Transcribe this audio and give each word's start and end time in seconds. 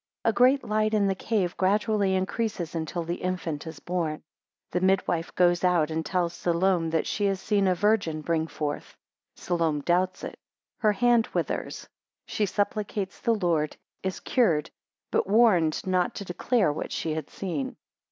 11 0.25 0.33
A 0.33 0.33
great 0.35 0.63
light 0.63 0.93
in 0.95 1.05
the 1.05 1.13
cave, 1.13 1.55
gradually 1.57 2.15
increases 2.15 2.73
until 2.73 3.03
the 3.03 3.21
infant 3.21 3.67
is 3.67 3.79
born. 3.79 4.13
13 4.71 4.71
The 4.71 4.81
mid 4.81 5.07
wife 5.07 5.35
goes 5.35 5.63
out, 5.63 5.91
and 5.91 6.03
tells 6.03 6.33
Salome 6.33 6.89
that 6.89 7.05
she 7.05 7.25
has 7.25 7.39
seen 7.39 7.67
a 7.67 7.75
virgin 7.75 8.21
bring 8.21 8.47
forth. 8.47 8.97
17 9.35 9.45
Salome 9.59 9.81
doubts 9.81 10.23
it. 10.23 10.39
20 10.79 10.79
her 10.79 10.91
hand 10.93 11.27
withers, 11.35 11.81
22 11.81 11.89
she 12.33 12.45
supplicates 12.47 13.19
the 13.19 13.35
Lord, 13.35 13.77
28 14.01 14.01
is 14.07 14.19
cured, 14.21 14.65
30 15.11 15.11
but 15.11 15.27
warned 15.29 15.85
not 15.85 16.15
to 16.15 16.25
declare 16.25 16.73
what 16.73 16.91
she 16.91 17.13
had 17.13 17.29
seen. 17.29 17.75